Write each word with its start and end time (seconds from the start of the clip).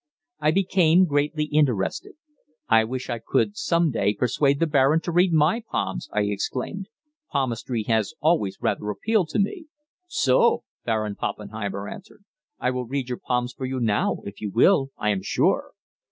I 0.39 0.49
became 0.49 1.05
greatly 1.05 1.43
interested. 1.43 2.13
"I 2.67 2.85
wish 2.85 3.07
I 3.07 3.19
could 3.19 3.55
some 3.55 3.91
day 3.91 4.15
persuade 4.15 4.59
the 4.59 4.65
Baron 4.65 4.99
to 5.01 5.11
read 5.11 5.31
my 5.31 5.61
palms," 5.69 6.09
I 6.11 6.21
exclaimed, 6.21 6.87
"Palmistry 7.31 7.83
has 7.83 8.15
always 8.19 8.57
rather 8.59 8.89
appealed 8.89 9.29
to 9.29 9.39
me." 9.39 9.67
"So?" 10.07 10.63
Baron 10.85 11.13
Poppenheimer 11.17 11.87
answered. 11.87 12.23
"I 12.59 12.71
will 12.71 12.87
read 12.87 13.09
your 13.09 13.19
palms 13.19 13.53
for 13.53 13.67
you 13.67 13.79
now, 13.79 14.23
if 14.25 14.41
you 14.41 14.49
will, 14.49 14.89
I 14.97 15.11
am 15.11 15.21
sure." 15.21 15.73